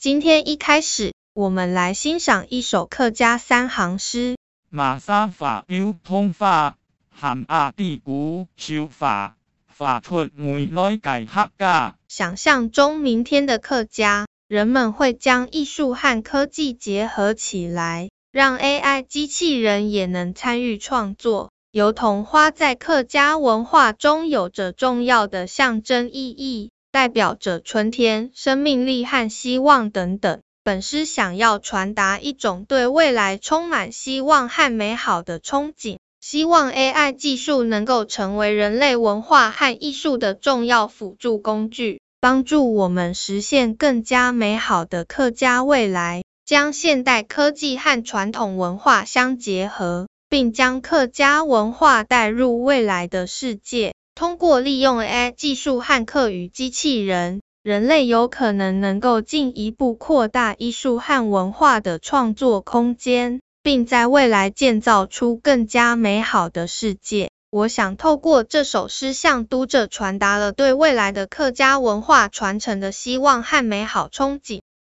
[0.00, 4.36] 今天一开始，我们来欣赏一首客家三行诗。
[4.70, 6.76] 马沙法有通法，
[7.10, 9.34] 含阿地古修法，
[9.66, 11.96] 法出梅来改客家。
[12.06, 21.50] 想象中明天的客家，人们会将艺术和科技结合起来，让 AI 机器人也能参与创作。
[21.72, 30.40] 油桐花在客家文化中有着重要的象征意义，代表着春天、生命力和希望等等。
[30.64, 50.06] 本诗想要传达一种对未来充满希望和美好的憧憬，希望 AI 技术能够成为人类文化和艺术的重要辅助工具，帮助我们实现更加美好的客家未来，将现代科技和传统文化相结合。
[50.30, 53.94] 并将客家文化带入未来的世界。
[54.18, 67.30] 通过利用 AI 技术和客语机器人，人类有可能能够进一步扩大艺术和文化的创作空间，并在未来建造出更加美好的世界。
[67.52, 74.62] 我想透过这首诗向读者传达了对未来的客家文化传承的希望和美好憧憬。